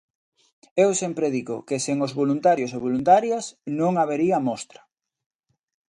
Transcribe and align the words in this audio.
Eu 0.83 0.89
sempre 1.01 1.27
digo 1.37 1.55
que 1.67 1.77
sen 1.85 1.97
os 2.05 2.15
voluntarios 2.21 2.71
e 2.73 2.83
voluntarias, 2.87 3.45
non 3.79 3.93
habería 3.97 4.45
Mostra. 4.47 4.81